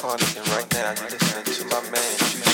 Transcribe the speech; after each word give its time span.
This 0.00 0.34
and 0.34 0.48
right 0.48 0.72
now 0.72 0.94
you're 0.98 1.10
listening 1.10 1.44
to 1.44 1.64
my 1.66 1.90
man, 1.90 2.49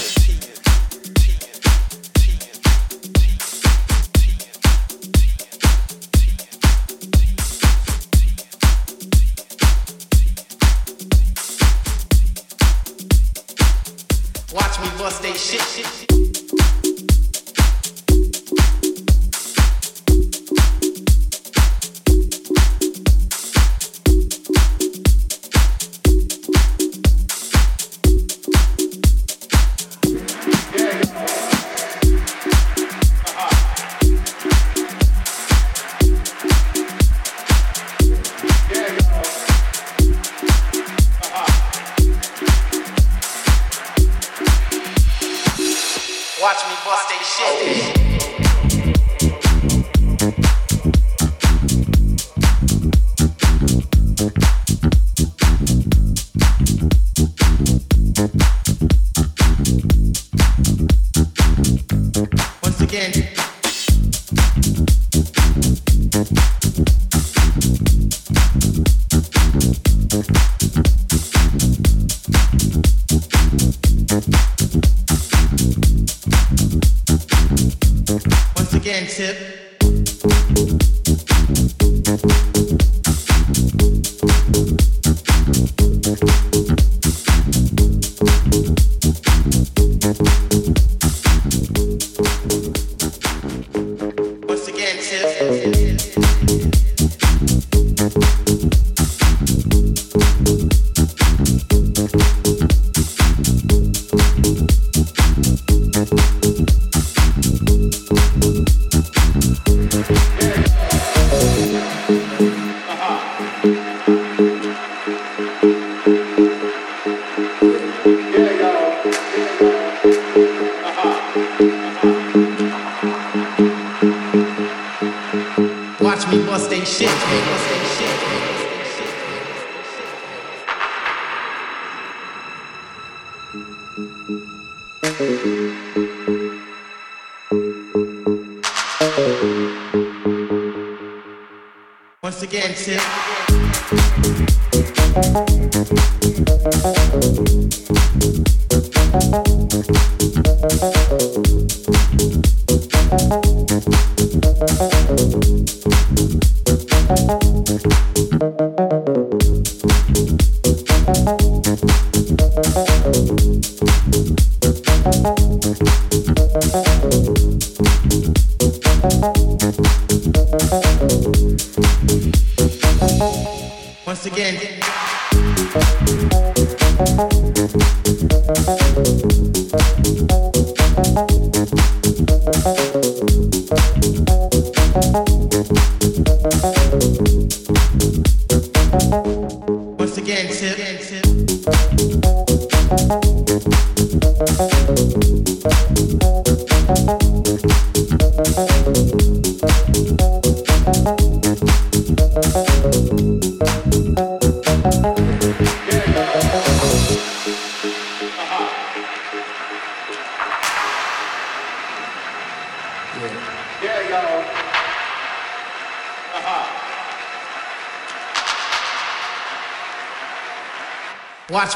Once 142.23 142.43
again. 142.43 142.75
Once 142.77 143.01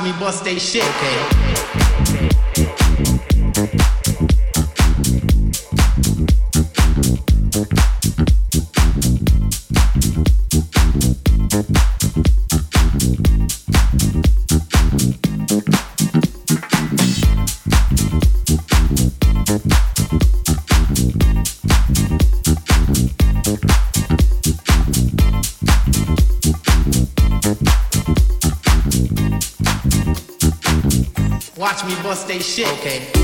Me 0.03 0.13
bust 0.13 0.45
they 0.45 0.59
shit. 0.59 0.83
Okay. 0.83 1.40
They 32.31 32.39
shit. 32.39 32.69
Okay. 32.79 33.20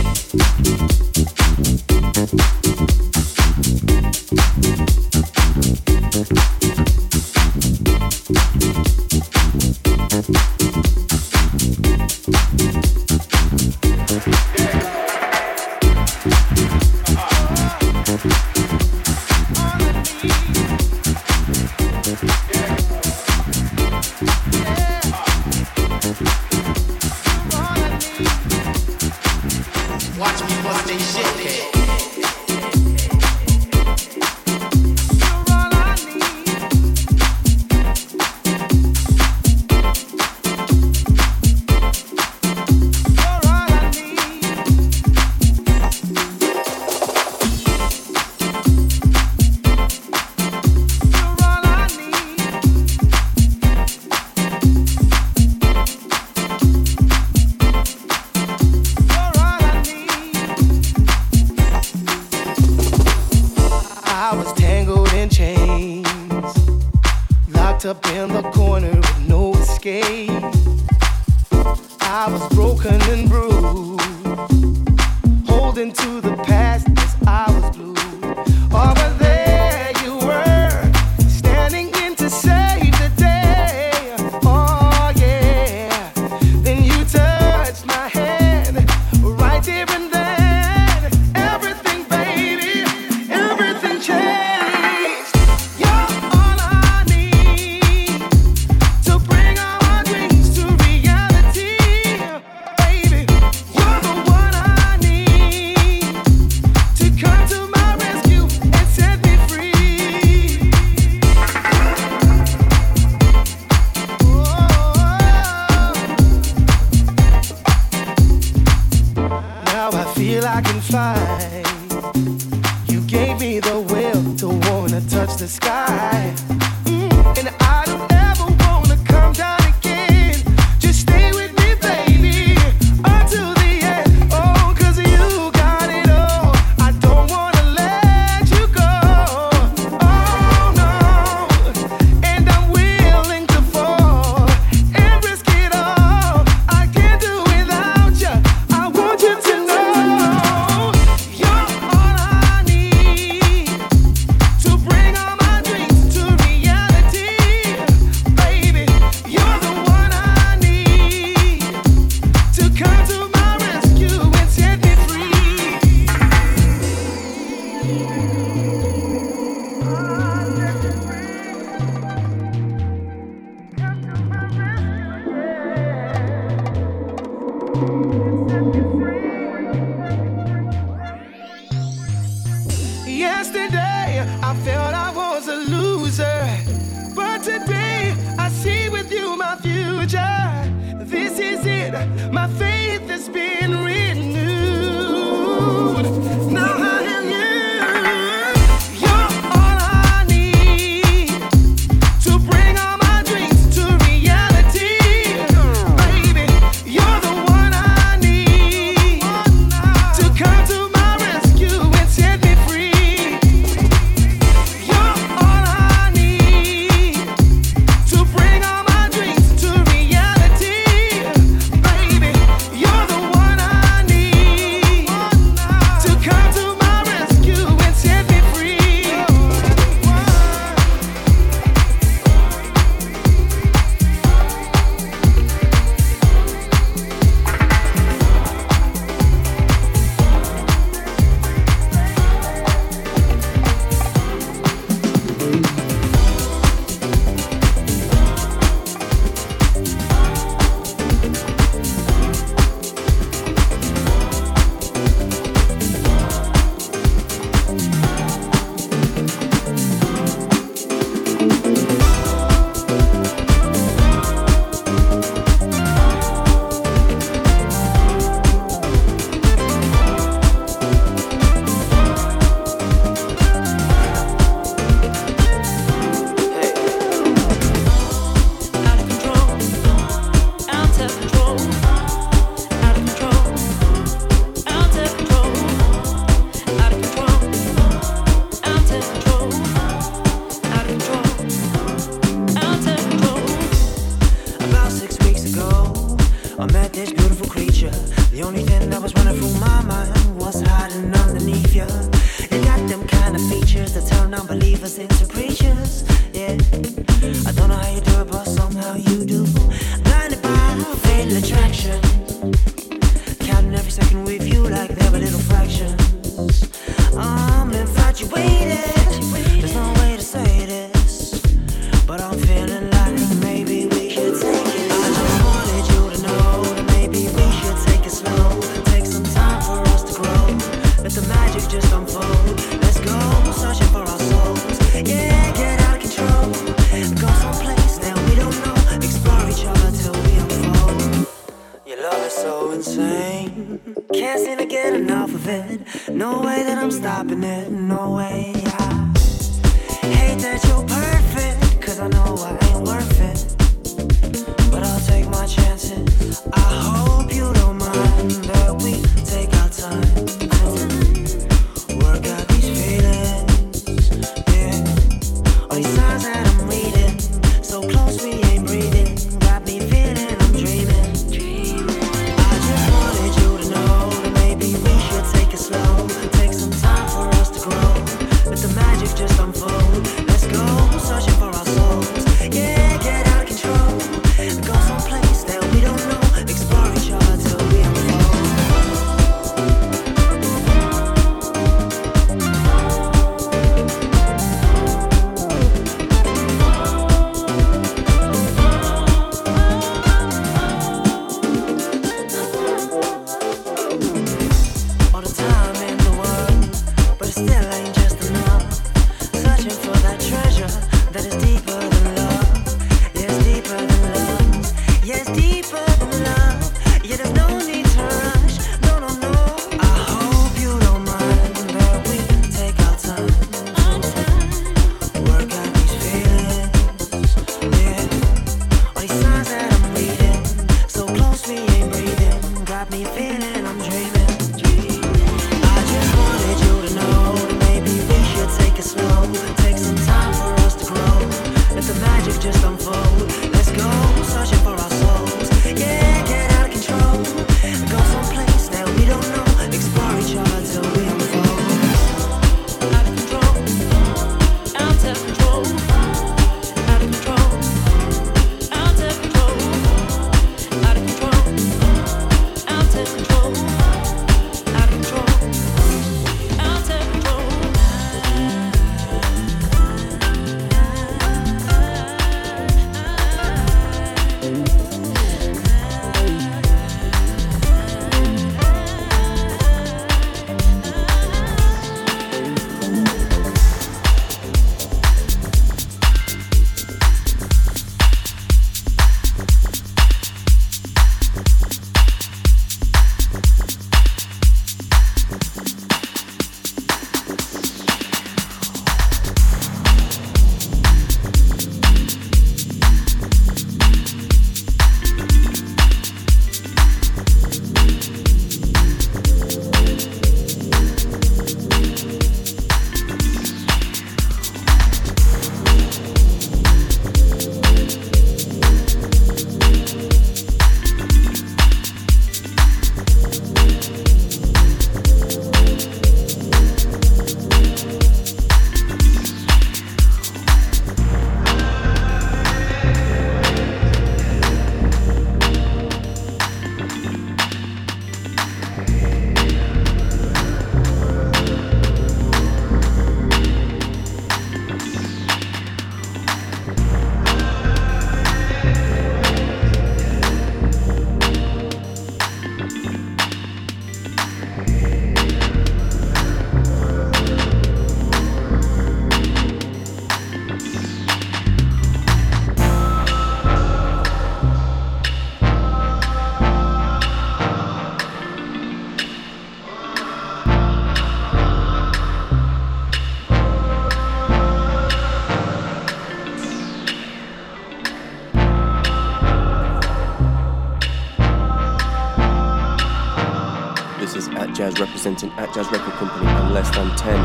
Company 585.96 586.26
and 586.26 586.52
Less 586.52 586.68
Than 586.76 586.94
10. 586.94 587.16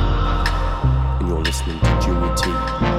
And 1.20 1.28
you're 1.28 1.42
listening 1.42 1.78
to 1.82 2.00
Junior 2.02 2.34
T. 2.36 2.91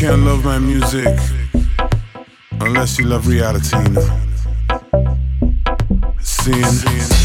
can't 0.00 0.22
love 0.22 0.42
my 0.42 0.58
music 0.58 1.14
unless 2.58 2.98
you 2.98 3.04
love 3.04 3.26
reality. 3.26 3.76
Seeing. 6.22 7.19